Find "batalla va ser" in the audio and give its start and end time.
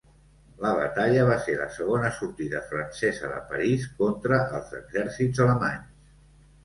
0.77-1.57